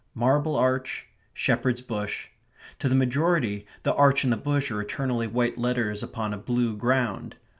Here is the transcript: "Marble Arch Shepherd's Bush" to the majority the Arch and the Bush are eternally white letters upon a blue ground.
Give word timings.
"Marble 0.15 0.55
Arch 0.55 1.09
Shepherd's 1.31 1.81
Bush" 1.81 2.29
to 2.79 2.89
the 2.89 2.95
majority 2.95 3.67
the 3.83 3.93
Arch 3.93 4.23
and 4.23 4.33
the 4.33 4.37
Bush 4.37 4.71
are 4.71 4.81
eternally 4.81 5.27
white 5.27 5.59
letters 5.59 6.01
upon 6.01 6.33
a 6.33 6.39
blue 6.39 6.75
ground. 6.75 7.35